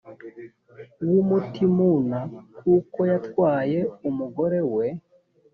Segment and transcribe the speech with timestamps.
[1.09, 2.19] w umutimuna
[2.57, 4.87] kuko yatwaye umugore we